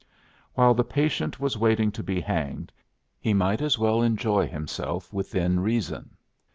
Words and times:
While 0.55 0.73
the 0.73 0.83
patient 0.83 1.39
was 1.39 1.59
waiting 1.59 1.91
to 1.91 2.01
be 2.01 2.19
hanged, 2.21 2.71
he 3.19 3.35
might 3.35 3.61
as 3.61 3.77
well 3.77 4.01
enjoy 4.01 4.47
himself 4.47 5.13
within 5.13 5.59
reason. 5.59 6.17